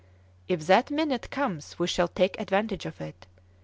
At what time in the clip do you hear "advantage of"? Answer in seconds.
2.41-2.99